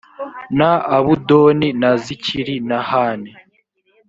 [0.57, 3.21] na abudoni na zikiri na han